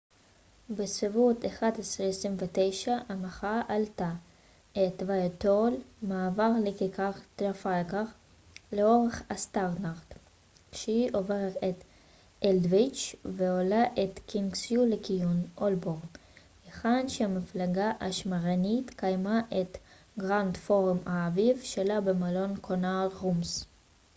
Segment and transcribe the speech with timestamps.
[0.69, 4.13] בסביבות 11:29 המחאה עלתה
[4.73, 8.03] את ווייטהול מעבר לכיכר טרפלגר
[8.73, 9.95] לאורך הסטרנד
[10.71, 11.83] כשהיא עוברת את
[12.45, 15.99] אלדוויץ' ועולה את קינגסווי לכיוון הולבורן
[16.65, 19.77] היכן שהמפלגה השמרנית קיימה את
[20.67, 23.65] פורום האביב שלה במלון grand connaught rooms